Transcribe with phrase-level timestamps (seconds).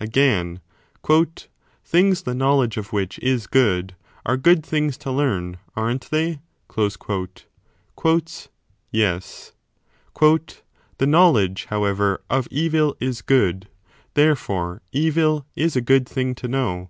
[0.00, 0.60] Again,
[1.84, 6.00] Things the know ^5 ledge of which is good, are good things to learn, aren
[6.00, 6.40] t they?
[8.90, 9.52] Yes.
[9.62, 13.68] The knowledge, however, of evil is good: 3
[14.14, 16.84] therefore evil is a good thing to know.